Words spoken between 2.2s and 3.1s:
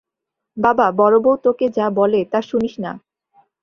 তা শুনিস না।